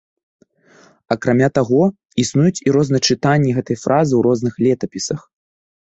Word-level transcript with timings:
Акрамя 1.15 1.49
таго, 1.59 1.81
існуюць 2.25 2.63
і 2.65 2.75
розначытанні 2.79 3.55
гэтай 3.61 3.77
фразы 3.87 4.13
ў 4.15 4.21
розных 4.31 4.53
летапісах. 4.67 5.21